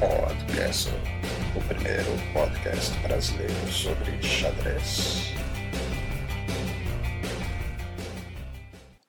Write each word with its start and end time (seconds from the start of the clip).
Podcast, 0.00 0.88
o 1.54 1.68
primeiro 1.68 2.08
podcast 2.32 2.98
brasileiro 3.00 3.70
sobre 3.70 4.10
xadrez. 4.22 5.34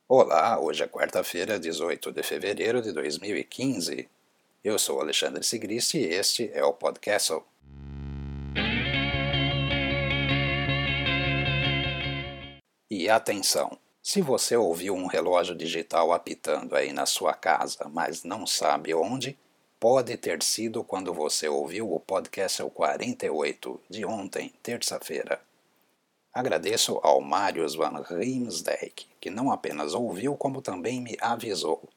Olá, 0.06 0.60
hoje 0.60 0.84
é 0.84 0.88
quarta-feira, 0.90 1.58
18 1.58 2.12
de 2.12 2.22
fevereiro 2.22 2.82
de 2.82 2.92
2015. 2.92 4.10
Eu 4.62 4.78
sou 4.78 5.00
Alexandre 5.00 5.42
Sigrist 5.46 5.94
e 5.94 6.04
este 6.04 6.52
é 6.54 6.62
o 6.62 6.74
Podcast. 6.74 7.42
E 12.90 13.10
atenção! 13.10 13.78
Se 14.04 14.22
você 14.22 14.58
ouviu 14.58 14.94
um 14.94 15.08
relógio 15.08 15.56
digital 15.56 16.12
apitando 16.12 16.76
aí 16.76 16.92
na 16.92 17.06
sua 17.06 17.34
casa, 17.34 17.90
mas 17.94 18.26
não 18.26 18.46
sabe 18.46 18.94
onde, 18.94 19.40
pode 19.82 20.16
ter 20.16 20.44
sido 20.44 20.84
quando 20.84 21.12
você 21.12 21.50
ouviu 21.50 21.92
o 21.92 22.00
podcast 22.00 22.64
48 22.64 23.82
de 23.90 24.06
ontem, 24.06 24.54
terça-feira. 24.62 25.42
Agradeço 26.32 27.00
ao 27.02 27.20
Marius 27.20 27.74
van 27.74 28.04
Riemsdijk, 28.08 29.08
que 29.20 29.32
não 29.32 29.52
apenas 29.52 29.96
ouviu, 29.96 30.36
como 30.36 30.62
também 30.62 31.02
me 31.02 31.18
avisou. 31.20 31.90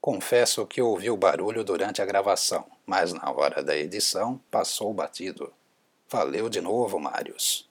Confesso 0.00 0.66
que 0.66 0.82
ouvi 0.82 1.08
o 1.08 1.16
barulho 1.16 1.62
durante 1.62 2.02
a 2.02 2.04
gravação, 2.04 2.66
mas 2.84 3.12
na 3.12 3.30
hora 3.30 3.62
da 3.62 3.76
edição 3.76 4.40
passou 4.50 4.92
batido. 4.92 5.52
Valeu 6.10 6.48
de 6.48 6.60
novo, 6.60 6.98
Marius. 6.98 7.70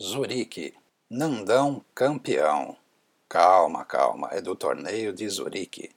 Zurique. 0.00 0.76
Nandão 1.10 1.82
campeão. 1.94 2.76
Calma, 3.30 3.82
calma, 3.82 4.28
é 4.30 4.42
do 4.42 4.54
torneio 4.54 5.10
de 5.10 5.26
Zurique. 5.26 5.90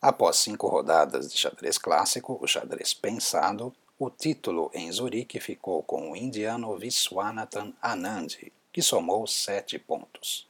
Após 0.00 0.38
cinco 0.38 0.68
rodadas 0.68 1.30
de 1.30 1.36
xadrez 1.36 1.76
clássico, 1.76 2.38
o 2.40 2.46
xadrez 2.46 2.94
pensado, 2.94 3.74
o 3.98 4.08
título 4.08 4.70
em 4.72 4.90
Zurique 4.90 5.38
ficou 5.38 5.82
com 5.82 6.10
o 6.10 6.16
indiano 6.16 6.78
Viswanathan 6.78 7.74
Anand, 7.82 8.28
que 8.72 8.80
somou 8.80 9.26
sete 9.26 9.78
pontos. 9.78 10.48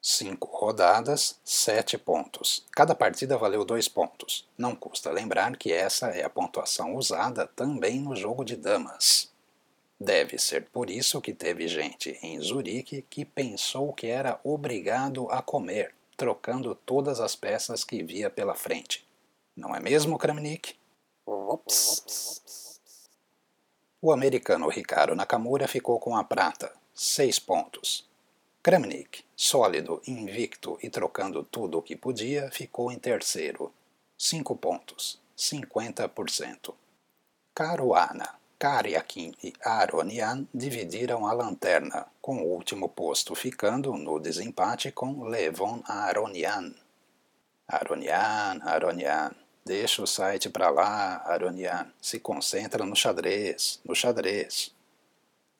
Cinco 0.00 0.48
rodadas, 0.50 1.38
sete 1.44 1.98
pontos. 1.98 2.64
Cada 2.72 2.94
partida 2.94 3.36
valeu 3.36 3.66
dois 3.66 3.86
pontos. 3.86 4.48
Não 4.56 4.74
custa 4.74 5.10
lembrar 5.10 5.58
que 5.58 5.70
essa 5.70 6.06
é 6.06 6.24
a 6.24 6.30
pontuação 6.30 6.96
usada 6.96 7.46
também 7.48 8.00
no 8.00 8.16
jogo 8.16 8.46
de 8.46 8.56
damas. 8.56 9.31
Deve 10.04 10.36
ser 10.36 10.64
por 10.64 10.90
isso 10.90 11.20
que 11.20 11.32
teve 11.32 11.68
gente 11.68 12.18
em 12.20 12.40
Zurique 12.40 13.02
que 13.08 13.24
pensou 13.24 13.92
que 13.92 14.08
era 14.08 14.40
obrigado 14.42 15.30
a 15.30 15.40
comer, 15.40 15.94
trocando 16.16 16.74
todas 16.74 17.20
as 17.20 17.36
peças 17.36 17.84
que 17.84 18.02
via 18.02 18.28
pela 18.28 18.56
frente. 18.56 19.06
Não 19.56 19.72
é 19.76 19.78
mesmo, 19.78 20.18
Kramnik? 20.18 20.74
O 24.00 24.10
americano 24.10 24.68
Ricardo 24.68 25.14
Nakamura 25.14 25.68
ficou 25.68 26.00
com 26.00 26.16
a 26.16 26.24
prata, 26.24 26.72
seis 26.92 27.38
pontos. 27.38 28.04
Kramnik, 28.60 29.24
sólido, 29.36 30.02
invicto 30.04 30.76
e 30.82 30.90
trocando 30.90 31.44
tudo 31.44 31.78
o 31.78 31.82
que 31.82 31.94
podia, 31.94 32.50
ficou 32.50 32.90
em 32.90 32.98
terceiro, 32.98 33.72
cinco 34.18 34.56
pontos, 34.56 35.20
50%. 35.38 36.74
Caruana, 37.54 38.41
Karyakin 38.62 39.34
e 39.42 39.52
Aronian 39.64 40.46
dividiram 40.54 41.26
a 41.26 41.32
lanterna, 41.32 42.06
com 42.20 42.36
o 42.36 42.46
último 42.46 42.88
posto 42.88 43.34
ficando 43.34 43.92
no 43.94 44.20
desempate 44.20 44.92
com 44.92 45.24
Levon 45.24 45.82
Aronian. 45.84 46.72
Aronian, 47.66 48.60
Aronian, 48.62 49.32
deixa 49.66 50.00
o 50.00 50.06
site 50.06 50.48
para 50.48 50.70
lá, 50.70 51.24
Aronian, 51.26 51.92
se 52.00 52.20
concentra 52.20 52.86
no 52.86 52.94
xadrez, 52.94 53.80
no 53.84 53.96
xadrez. 53.96 54.72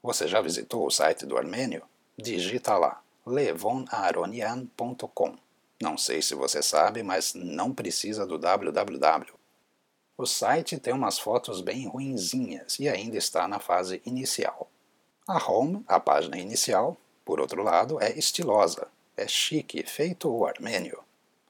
Você 0.00 0.28
já 0.28 0.40
visitou 0.40 0.86
o 0.86 0.90
site 0.90 1.26
do 1.26 1.36
Armênio? 1.36 1.82
Digita 2.16 2.78
lá, 2.78 3.02
levonaronian.com. 3.26 5.36
Não 5.82 5.98
sei 5.98 6.22
se 6.22 6.36
você 6.36 6.62
sabe, 6.62 7.02
mas 7.02 7.34
não 7.34 7.74
precisa 7.74 8.24
do 8.24 8.38
www. 8.38 9.41
O 10.22 10.26
site 10.26 10.78
tem 10.78 10.94
umas 10.94 11.18
fotos 11.18 11.60
bem 11.60 11.88
ruinzinhas 11.88 12.78
e 12.78 12.88
ainda 12.88 13.18
está 13.18 13.48
na 13.48 13.58
fase 13.58 14.00
inicial. 14.06 14.70
A 15.26 15.50
home, 15.50 15.84
a 15.88 15.98
página 15.98 16.38
inicial, 16.38 16.96
por 17.24 17.40
outro 17.40 17.60
lado, 17.60 18.00
é 18.00 18.16
estilosa, 18.16 18.86
é 19.16 19.26
chique, 19.26 19.82
feito 19.84 20.32
o 20.32 20.46
armênio. 20.46 21.02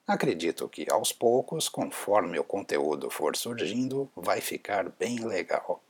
Acredito 0.07 0.71
que 0.71 0.91
aos 0.91 1.13
poucos, 1.13 1.69
conforme 1.69 2.39
o 2.39 2.45
conteúdo 2.45 3.11
for 3.11 3.37
surgindo, 3.37 4.11
vai 4.17 4.41
ficar 4.41 4.89
bem 4.89 5.19
legal. 5.23 5.83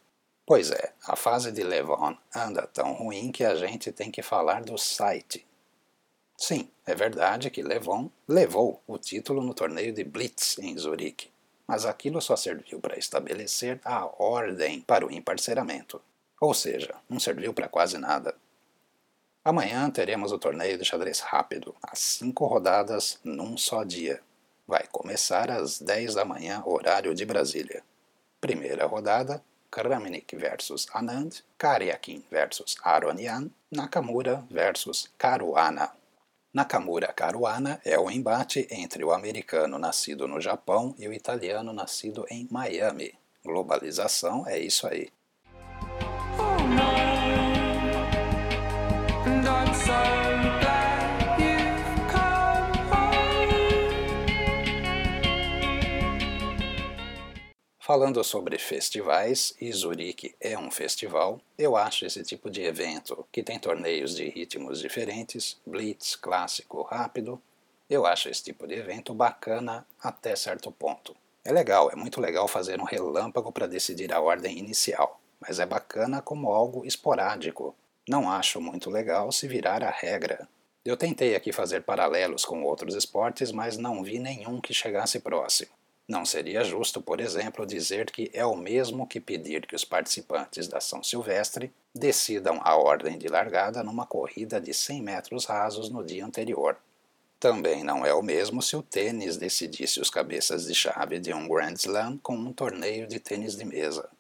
Pois 0.45 0.73
é, 0.73 0.93
a 1.07 1.15
fase 1.15 1.53
de 1.53 1.63
Levon 1.63 2.17
anda 2.35 2.67
tão 2.67 2.95
ruim 2.95 3.31
que 3.31 3.45
a 3.45 3.55
gente 3.55 3.93
tem 3.93 4.11
que 4.11 4.23
falar 4.23 4.65
do 4.65 4.77
site. 4.77 5.47
Sim, 6.37 6.69
é 6.85 6.97
verdade 6.97 7.49
que 7.49 7.63
Levon 7.63 8.11
levou 8.27 8.83
o 8.89 8.99
título 8.99 9.41
no 9.41 9.55
torneio 9.55 9.93
de 9.93 10.03
Blitz 10.03 10.59
em 10.59 10.77
Zurique 10.77 11.32
mas 11.73 11.87
aquilo 11.87 12.21
só 12.21 12.37
serviu 12.37 12.79
para 12.79 12.99
estabelecer 12.99 13.81
a 13.83 14.05
ordem 14.23 14.83
para 14.83 15.07
o 15.07 15.11
emparceramento. 15.11 16.03
Ou 16.39 16.53
seja, 16.53 16.97
não 17.09 17.19
serviu 17.19 17.55
para 17.55 17.67
quase 17.67 17.97
nada. 17.97 18.35
Amanhã 19.43 19.91
teremos 19.91 20.33
o 20.33 20.39
torneio 20.39 20.77
de 20.77 20.85
xadrez 20.85 21.21
rápido, 21.21 21.75
às 21.83 21.99
cinco 21.99 22.45
rodadas 22.45 23.19
num 23.25 23.57
só 23.57 23.85
dia. 23.85 24.21
Vai 24.69 24.87
começar 24.87 25.51
às 25.51 25.81
10 25.81 26.15
da 26.15 26.27
manhã, 26.27 26.63
horário 26.67 27.15
de 27.15 27.25
Brasília. 27.25 27.83
Primeira 28.39 28.85
rodada, 28.85 29.43
Kramnik 29.71 30.37
versus 30.37 30.87
Anand, 30.93 31.37
Karyakin 31.57 32.23
versus 32.31 32.77
Aronian, 32.85 33.51
Nakamura 33.71 34.45
versus 34.51 35.09
Caruana. 35.17 35.91
Nakamura 36.55 37.11
Caruana 37.15 37.81
é 37.83 37.99
o 37.99 38.11
embate 38.11 38.69
entre 38.71 39.03
o 39.03 39.11
americano 39.11 39.79
nascido 39.79 40.29
no 40.29 40.39
Japão 40.39 40.95
e 40.99 41.09
o 41.09 41.13
italiano 41.13 41.73
nascido 41.73 42.27
em 42.29 42.47
Miami. 42.51 43.15
Globalização 43.43 44.47
é 44.47 44.59
isso 44.59 44.87
aí. 44.87 45.11
Falando 57.93 58.25
sobre 58.25 58.57
festivais, 58.57 59.55
e 59.61 59.71
Zurique 59.71 60.35
é 60.41 60.57
um 60.57 60.71
festival, 60.71 61.39
eu 61.59 61.77
acho 61.77 62.07
esse 62.07 62.23
tipo 62.23 62.49
de 62.49 62.63
evento, 62.63 63.27
que 63.31 63.43
tem 63.43 63.59
torneios 63.59 64.17
de 64.17 64.31
ritmos 64.31 64.81
diferentes, 64.81 65.61
blitz, 65.67 66.17
clássico, 66.17 66.81
rápido, 66.81 67.39
eu 67.91 68.07
acho 68.07 68.31
esse 68.31 68.45
tipo 68.45 68.67
de 68.67 68.77
evento 68.77 69.13
bacana 69.13 69.87
até 70.03 70.35
certo 70.35 70.73
ponto. 70.73 71.15
É 71.45 71.53
legal, 71.53 71.91
é 71.91 71.95
muito 71.95 72.19
legal 72.19 72.49
fazer 72.49 72.81
um 72.81 72.85
relâmpago 72.85 73.53
para 73.53 73.67
decidir 73.67 74.11
a 74.11 74.23
ordem 74.23 74.59
inicial, 74.59 75.21
mas 75.39 75.61
é 75.61 75.67
bacana 75.67 76.23
como 76.23 76.51
algo 76.51 76.87
esporádico. 76.87 77.77
Não 78.09 78.31
acho 78.31 78.59
muito 78.59 78.89
legal 78.89 79.31
se 79.31 79.47
virar 79.47 79.85
a 79.85 79.91
regra. 79.91 80.49
Eu 80.83 80.97
tentei 80.97 81.37
aqui 81.37 81.53
fazer 81.53 81.83
paralelos 81.83 82.47
com 82.47 82.63
outros 82.63 82.95
esportes, 82.95 83.53
mas 83.53 83.77
não 83.77 84.03
vi 84.03 84.19
nenhum 84.19 84.63
que 84.63 84.73
chegasse 84.73 85.21
próximo. 85.21 85.82
Não 86.13 86.27
seria 86.27 86.63
justo, 86.63 87.01
por 87.01 87.21
exemplo, 87.21 87.65
dizer 87.65 88.11
que 88.11 88.31
é 88.35 88.45
o 88.45 88.55
mesmo 88.55 89.07
que 89.07 89.19
pedir 89.19 89.67
que 89.67 89.75
os 89.75 89.83
participantes 89.83 90.69
da 90.69 90.79
São 90.79 91.03
Silvestre 91.03 91.73
decidam 91.95 92.61
a 92.63 92.77
ordem 92.77 93.17
de 93.17 93.29
largada 93.29 93.83
numa 93.83 94.05
corrida 94.05 94.61
de 94.61 94.75
100 94.75 95.01
metros 95.01 95.47
rasos 95.47 95.89
no 95.89 96.05
dia 96.05 96.23
anterior. 96.23 96.77
Também 97.41 97.83
não 97.83 98.05
é 98.05 98.13
o 98.13 98.21
mesmo 98.21 98.61
se 98.61 98.77
o 98.77 98.83
tênis 98.83 99.39
decidisse 99.39 100.01
os 100.01 100.11
cabeças 100.11 100.67
de 100.67 100.75
chave 100.75 101.19
de 101.19 101.33
um 101.33 101.49
Grand 101.49 101.77
Slam 101.77 102.19
com 102.19 102.37
um 102.37 102.53
torneio 102.53 103.07
de 103.07 103.19
tênis 103.19 103.57
de 103.57 103.65
mesa. 103.65 104.11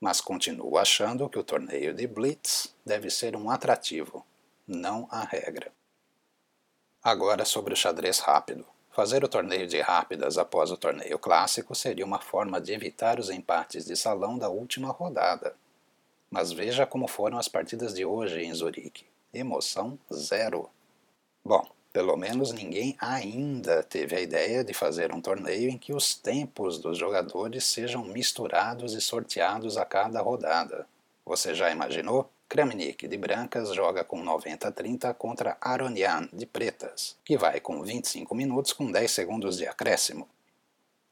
Mas 0.00 0.20
continuo 0.20 0.76
achando 0.76 1.28
que 1.28 1.38
o 1.38 1.44
torneio 1.44 1.94
de 1.94 2.08
Blitz 2.08 2.74
deve 2.84 3.10
ser 3.10 3.36
um 3.36 3.48
atrativo, 3.48 4.26
não 4.66 5.06
a 5.08 5.22
regra. 5.22 5.70
Agora 7.00 7.44
sobre 7.44 7.74
o 7.74 7.76
xadrez 7.76 8.18
rápido. 8.18 8.66
Fazer 8.98 9.22
o 9.22 9.28
torneio 9.28 9.64
de 9.64 9.80
rápidas 9.80 10.38
após 10.38 10.72
o 10.72 10.76
torneio 10.76 11.20
clássico 11.20 11.72
seria 11.72 12.04
uma 12.04 12.18
forma 12.18 12.60
de 12.60 12.72
evitar 12.72 13.20
os 13.20 13.30
empates 13.30 13.84
de 13.84 13.94
salão 13.94 14.36
da 14.36 14.48
última 14.48 14.90
rodada. 14.90 15.54
Mas 16.28 16.50
veja 16.50 16.84
como 16.84 17.06
foram 17.06 17.38
as 17.38 17.46
partidas 17.46 17.94
de 17.94 18.04
hoje 18.04 18.42
em 18.42 18.52
Zurique. 18.52 19.06
Emoção 19.32 19.96
zero. 20.12 20.68
Bom, 21.44 21.64
pelo 21.92 22.16
menos 22.16 22.50
ninguém 22.50 22.96
ainda 22.98 23.84
teve 23.84 24.16
a 24.16 24.20
ideia 24.20 24.64
de 24.64 24.74
fazer 24.74 25.14
um 25.14 25.20
torneio 25.20 25.70
em 25.70 25.78
que 25.78 25.94
os 25.94 26.16
tempos 26.16 26.80
dos 26.80 26.98
jogadores 26.98 27.66
sejam 27.66 28.02
misturados 28.02 28.94
e 28.94 29.00
sorteados 29.00 29.76
a 29.76 29.84
cada 29.84 30.20
rodada. 30.20 30.88
Você 31.24 31.54
já 31.54 31.70
imaginou? 31.70 32.28
Kramnik 32.48 33.06
de 33.06 33.18
brancas 33.18 33.74
joga 33.74 34.02
com 34.02 34.24
90-30 34.24 35.12
contra 35.14 35.58
Aronian 35.60 36.26
de 36.32 36.46
pretas, 36.46 37.14
que 37.22 37.36
vai 37.36 37.60
com 37.60 37.82
25 37.82 38.34
minutos 38.34 38.72
com 38.72 38.90
10 38.90 39.10
segundos 39.10 39.58
de 39.58 39.66
acréscimo. 39.66 40.26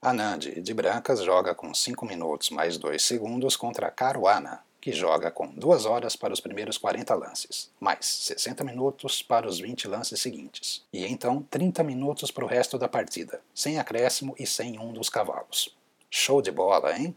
Anand 0.01 0.39
de 0.39 0.75
brancas 0.75 1.23
joga 1.23 1.55
com 1.55 1.75
5 1.75 2.07
minutos 2.07 2.49
mais 2.49 2.79
2 2.79 3.03
segundos 3.03 3.55
contra 3.55 3.91
Caruana, 3.91 4.65
que 4.81 4.93
joga 4.93 5.31
com 5.31 5.49
2 5.49 5.85
horas 5.85 6.17
para 6.17 6.33
os 6.33 6.41
primeiros 6.41 6.79
40 6.79 7.15
lances, 7.15 7.71
mais 7.79 8.07
60 8.07 8.65
minutos 8.65 9.23
para 9.23 9.47
os 9.47 9.61
20 9.61 9.89
lances 9.89 10.19
seguintes, 10.19 10.87
e 10.91 11.05
então 11.05 11.43
30 11.51 11.83
minutos 11.83 12.31
para 12.31 12.47
o 12.47 12.49
resto 12.49 12.79
da 12.79 12.89
partida, 12.89 13.43
sem 13.55 13.79
acréscimo 13.79 14.35
e 14.39 14.47
sem 14.47 14.79
um 14.79 14.91
dos 14.91 15.11
cavalos. 15.11 15.77
Show 16.09 16.41
de 16.41 16.51
bola, 16.51 16.97
hein? 16.97 17.15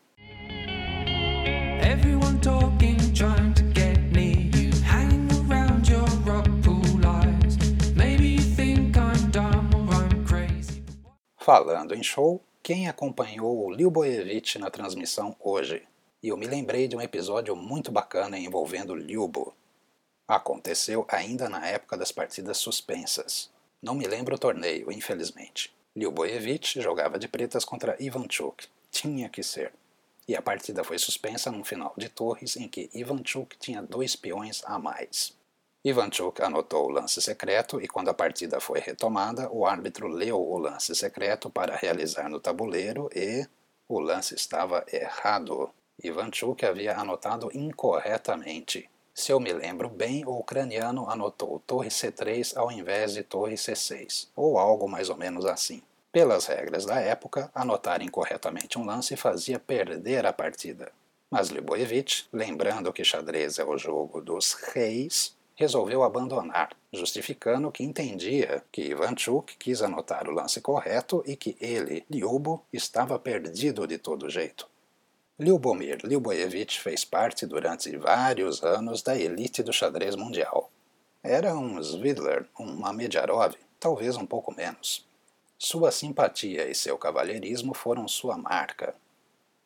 Falando 11.51 11.95
em 11.95 12.03
show, 12.03 12.39
quem 12.61 12.87
acompanhou 12.87 13.65
o 13.65 13.71
Lyuboyevich 13.71 14.59
na 14.59 14.69
transmissão 14.69 15.35
hoje? 15.39 15.81
E 16.21 16.27
eu 16.27 16.37
me 16.37 16.45
lembrei 16.45 16.87
de 16.87 16.95
um 16.95 17.01
episódio 17.01 17.55
muito 17.55 17.91
bacana 17.91 18.37
envolvendo 18.37 18.93
Lyubo. 18.93 19.55
Aconteceu 20.27 21.07
ainda 21.09 21.49
na 21.49 21.65
época 21.65 21.97
das 21.97 22.11
partidas 22.11 22.57
suspensas. 22.59 23.49
Não 23.81 23.95
me 23.95 24.05
lembro 24.05 24.35
o 24.35 24.37
torneio, 24.37 24.91
infelizmente. 24.91 25.75
Lyuboyevich 25.95 26.79
jogava 26.79 27.17
de 27.17 27.27
pretas 27.27 27.65
contra 27.65 27.97
Ivanchuk. 27.99 28.67
Tinha 28.91 29.27
que 29.27 29.41
ser. 29.41 29.73
E 30.27 30.35
a 30.35 30.43
partida 30.43 30.83
foi 30.83 30.99
suspensa 30.99 31.51
num 31.51 31.63
final 31.63 31.95
de 31.97 32.09
torres 32.09 32.57
em 32.57 32.67
que 32.67 32.91
Ivanchuk 32.93 33.57
tinha 33.57 33.81
dois 33.81 34.15
peões 34.15 34.61
a 34.65 34.77
mais. 34.77 35.35
Ivanchuk 35.83 36.41
anotou 36.41 36.87
o 36.87 36.89
lance 36.89 37.21
secreto 37.21 37.81
e, 37.81 37.87
quando 37.87 38.09
a 38.09 38.13
partida 38.13 38.59
foi 38.59 38.79
retomada, 38.79 39.49
o 39.49 39.65
árbitro 39.65 40.09
leu 40.09 40.37
o 40.37 40.57
lance 40.57 40.93
secreto 40.93 41.49
para 41.49 41.75
realizar 41.75 42.29
no 42.29 42.39
tabuleiro 42.39 43.09
e. 43.15 43.47
o 43.87 43.99
lance 43.99 44.35
estava 44.35 44.85
errado. 44.91 45.69
Ivanchuk 46.03 46.65
havia 46.65 46.97
anotado 46.97 47.49
incorretamente. 47.53 48.89
Se 49.13 49.31
eu 49.31 49.39
me 49.39 49.53
lembro 49.53 49.89
bem, 49.89 50.25
o 50.25 50.37
ucraniano 50.37 51.09
anotou 51.09 51.61
torre 51.65 51.87
C3 51.87 52.57
ao 52.57 52.71
invés 52.71 53.13
de 53.13 53.23
torre 53.23 53.55
C6, 53.55 54.27
ou 54.35 54.57
algo 54.57 54.87
mais 54.87 55.09
ou 55.09 55.15
menos 55.15 55.45
assim. 55.45 55.81
Pelas 56.11 56.45
regras 56.45 56.85
da 56.85 56.99
época, 56.99 57.49
anotar 57.55 58.01
incorretamente 58.01 58.77
um 58.77 58.85
lance 58.85 59.15
fazia 59.15 59.59
perder 59.59 60.25
a 60.25 60.33
partida. 60.33 60.91
Mas 61.29 61.49
Liboevich, 61.49 62.27
lembrando 62.33 62.91
que 62.91 63.03
xadrez 63.03 63.59
é 63.59 63.63
o 63.63 63.77
jogo 63.77 64.19
dos 64.19 64.53
reis, 64.53 65.37
resolveu 65.59 66.03
abandonar, 66.03 66.69
justificando 66.93 67.69
que 67.69 67.83
entendia 67.83 68.63
que 68.71 68.81
Ivanchuk 68.81 69.57
quis 69.57 69.81
anotar 69.81 70.29
o 70.29 70.31
lance 70.31 70.61
correto 70.61 71.21
e 71.27 71.35
que 71.35 71.57
ele, 71.59 72.05
Lyubo, 72.09 72.63
estava 72.71 73.19
perdido 73.19 73.85
de 73.85 73.97
todo 73.97 74.29
jeito. 74.29 74.65
Lyubomir 75.37 75.99
Lyuboyevich 76.01 76.79
fez 76.79 77.03
parte 77.03 77.45
durante 77.45 77.97
vários 77.97 78.63
anos 78.63 79.01
da 79.01 79.17
elite 79.17 79.61
do 79.61 79.73
xadrez 79.73 80.15
mundial. 80.15 80.71
Era 81.21 81.53
um 81.53 81.77
Svidler, 81.83 82.47
um 82.57 82.85
Amediarov, 82.85 83.53
talvez 83.81 84.15
um 84.15 84.25
pouco 84.25 84.55
menos. 84.55 85.05
Sua 85.57 85.91
simpatia 85.91 86.69
e 86.69 86.73
seu 86.73 86.97
cavalheirismo 86.97 87.73
foram 87.73 88.07
sua 88.07 88.37
marca. 88.37 88.95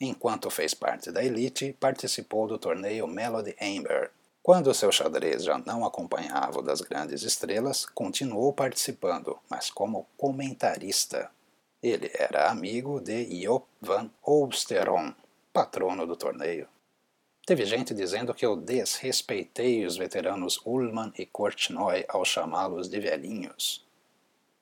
Enquanto 0.02 0.50
fez 0.50 0.74
parte 0.74 1.12
da 1.12 1.24
elite, 1.24 1.78
participou 1.80 2.48
do 2.48 2.58
torneio 2.58 3.06
Melody 3.06 3.56
Amber, 3.62 4.10
quando 4.44 4.74
seu 4.74 4.92
xadrez 4.92 5.46
já 5.46 5.58
não 5.58 5.86
acompanhava 5.86 6.60
o 6.60 6.62
das 6.62 6.82
grandes 6.82 7.24
estrelas, 7.24 7.86
continuou 7.86 8.52
participando, 8.52 9.40
mas 9.50 9.72
como 9.72 10.06
comentarista. 10.18 11.32
Ele 11.82 12.12
era 12.14 12.50
amigo 12.50 13.00
de 13.00 13.42
Joop 13.42 13.66
van 13.82 14.12
Oosterom, 14.22 15.14
patrono 15.54 16.06
do 16.06 16.18
torneio. 16.18 16.68
Teve 17.46 17.66
gente 17.66 17.94
dizendo 17.94 18.34
que 18.34 18.46
eu 18.46 18.58
desrespeitei 18.58 19.86
os 19.86 19.96
veteranos 19.96 20.60
Ullman 20.66 21.14
e 21.18 21.26
Kortnoy 21.26 22.06
ao 22.10 22.26
chamá-los 22.26 22.90
de 22.90 23.00
velhinhos. 23.00 23.86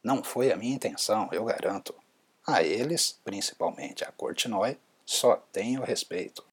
Não 0.03 0.23
foi 0.23 0.51
a 0.51 0.57
minha 0.57 0.75
intenção, 0.75 1.27
eu 1.31 1.45
garanto. 1.45 1.93
A 2.45 2.61
eles, 2.61 3.19
principalmente 3.23 4.03
a 4.03 4.11
Kortnoy, 4.11 4.77
só 5.05 5.37
tenho 5.51 5.81
respeito. 5.81 6.43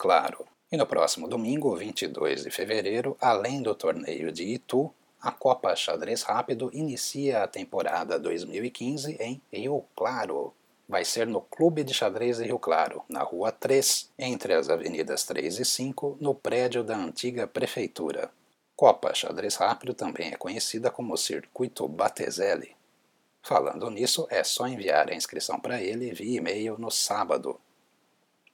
Claro. 0.00 0.46
E 0.72 0.78
no 0.78 0.86
próximo 0.86 1.28
domingo, 1.28 1.76
22 1.76 2.44
de 2.44 2.50
fevereiro, 2.50 3.18
além 3.20 3.60
do 3.60 3.74
torneio 3.74 4.32
de 4.32 4.44
Itu, 4.44 4.90
a 5.20 5.30
Copa 5.30 5.76
Xadrez 5.76 6.22
Rápido 6.22 6.70
inicia 6.72 7.42
a 7.42 7.46
temporada 7.46 8.18
2015 8.18 9.18
em 9.20 9.42
Rio 9.52 9.84
Claro. 9.94 10.54
Vai 10.88 11.04
ser 11.04 11.26
no 11.26 11.42
Clube 11.42 11.84
de 11.84 11.92
Xadrez 11.92 12.38
de 12.38 12.44
Rio 12.44 12.58
Claro, 12.58 13.04
na 13.10 13.22
Rua 13.22 13.52
3, 13.52 14.10
entre 14.18 14.54
as 14.54 14.70
avenidas 14.70 15.24
3 15.24 15.58
e 15.58 15.66
5, 15.66 16.16
no 16.18 16.34
prédio 16.34 16.82
da 16.82 16.96
antiga 16.96 17.46
prefeitura. 17.46 18.30
Copa 18.74 19.12
Xadrez 19.12 19.56
Rápido 19.56 19.92
também 19.92 20.32
é 20.32 20.36
conhecida 20.36 20.90
como 20.90 21.14
Circuito 21.18 21.86
Batezelli. 21.86 22.74
Falando 23.42 23.90
nisso, 23.90 24.26
é 24.30 24.42
só 24.42 24.66
enviar 24.66 25.10
a 25.10 25.14
inscrição 25.14 25.60
para 25.60 25.82
ele 25.82 26.10
via 26.14 26.38
e-mail 26.38 26.78
no 26.78 26.90
sábado, 26.90 27.60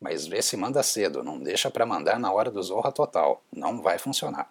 mas 0.00 0.26
vê 0.26 0.42
se 0.42 0.56
manda 0.56 0.82
cedo, 0.82 1.22
não 1.22 1.38
deixa 1.38 1.70
para 1.70 1.86
mandar 1.86 2.18
na 2.18 2.32
hora 2.32 2.50
do 2.50 2.62
Zorra 2.62 2.92
Total, 2.92 3.42
não 3.52 3.82
vai 3.82 3.98
funcionar. 3.98 4.50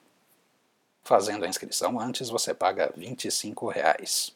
Fazendo 1.04 1.46
a 1.46 1.48
inscrição 1.48 2.00
antes, 2.00 2.30
você 2.30 2.54
paga 2.54 2.92
25 2.96 3.68
reais. 3.68 4.36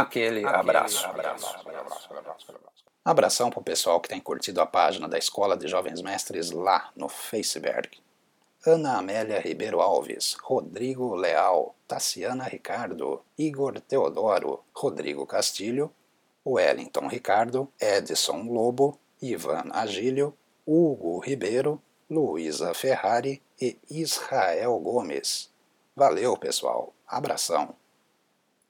Aquele, 0.00 0.46
abraço. 0.46 1.06
abraço. 1.06 1.58
Abração 3.04 3.48
para 3.48 3.60
o 3.60 3.64
pessoal 3.64 4.00
que 4.00 4.08
tem 4.08 4.20
curtido 4.20 4.60
a 4.60 4.66
página 4.66 5.08
da 5.08 5.16
Escola 5.16 5.56
de 5.56 5.66
Jovens 5.66 6.02
Mestres 6.02 6.50
lá 6.50 6.90
no 6.94 7.08
Facebook. 7.08 8.00
Ana 8.66 8.98
Amélia 8.98 9.40
Ribeiro 9.40 9.80
Alves, 9.80 10.36
Rodrigo 10.42 11.14
Leal, 11.14 11.74
Tassiana 11.86 12.44
Ricardo, 12.44 13.22
Igor 13.38 13.80
Teodoro, 13.80 14.60
Rodrigo 14.74 15.24
Castilho, 15.24 15.90
Wellington 16.44 17.06
Ricardo, 17.08 17.72
Edson 17.80 18.42
Lobo, 18.42 18.98
Ivan 19.22 19.70
Agílio, 19.72 20.36
Hugo 20.66 21.18
Ribeiro, 21.18 21.80
Luísa 22.10 22.74
Ferrari 22.74 23.42
e 23.60 23.78
Israel 23.88 24.78
Gomes. 24.78 25.50
Valeu, 25.94 26.36
pessoal. 26.36 26.92
Abração. 27.06 27.74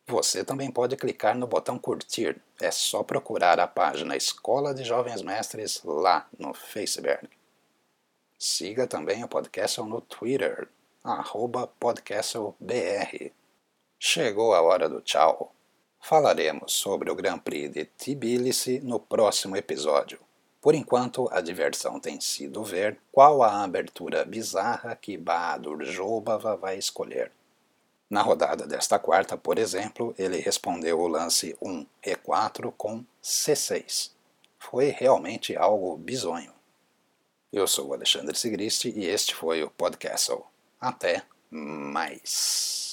Você 0.09 0.43
também 0.43 0.71
pode 0.71 0.97
clicar 0.97 1.37
no 1.37 1.47
botão 1.47 1.79
curtir. 1.79 2.41
É 2.63 2.71
só 2.71 3.03
procurar 3.03 3.61
a 3.61 3.67
página 3.67 4.17
Escola 4.17 4.73
de 4.73 4.83
Jovens 4.83 5.21
Mestres 5.21 5.83
lá 5.85 6.27
no 6.39 6.55
Facebook. 6.55 7.29
Siga 8.39 8.87
também 8.87 9.23
o 9.23 9.29
podcast 9.29 9.79
no 9.83 10.01
Twitter, 10.01 10.67
arroba 11.05 11.67
podcastlebr. 11.79 13.33
Chegou 13.99 14.55
a 14.55 14.63
hora 14.63 14.89
do 14.89 15.03
tchau. 15.03 15.53
Falaremos 16.01 16.73
sobre 16.73 17.11
o 17.11 17.15
Grand 17.15 17.41
Prix 17.41 17.71
de 17.71 17.85
Tbilisi 17.85 18.81
no 18.81 18.99
próximo 18.99 19.59
episódio. 19.59 20.19
Por 20.63 20.75
enquanto, 20.75 21.29
a 21.31 21.43
diversão 21.43 22.01
tem 22.01 22.19
sido 22.19 22.65
ver 22.65 22.99
qual 23.13 23.43
a 23.43 23.63
abertura 23.63 24.25
bizarra 24.25 24.97
que 24.97 25.19
Bahadur 25.19 25.85
Jobava 25.85 26.57
vai 26.57 26.79
escolher. 26.79 27.31
Na 28.11 28.23
rodada 28.23 28.67
desta 28.67 28.99
quarta, 28.99 29.37
por 29.37 29.59
exemplo, 29.59 30.15
ele 30.19 30.39
respondeu 30.39 30.99
o 30.99 31.09
lance 31.09 31.57
1 31.61 31.87
E4 32.03 32.73
com 32.77 33.05
C6. 33.23 34.13
Foi 34.59 34.89
realmente 34.89 35.55
algo 35.55 35.97
bizonho. 35.97 36.53
Eu 37.53 37.67
sou 37.67 37.89
o 37.89 37.95
Alexandre 37.95 38.37
Sigrist 38.37 38.87
e 38.87 39.05
este 39.05 39.35
foi 39.35 39.63
o 39.63 39.71
Podcastle. 39.71 40.45
Até 40.81 41.23
mais. 41.51 42.88